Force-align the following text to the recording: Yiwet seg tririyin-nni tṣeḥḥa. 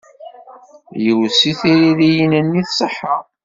Yiwet 1.03 1.33
seg 1.41 1.55
tririyin-nni 1.59 2.61
tṣeḥḥa. 2.65 3.15